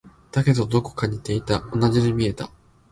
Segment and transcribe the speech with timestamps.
[0.31, 1.59] だけど、どこか似ていた。
[1.71, 2.49] 同じに見えた。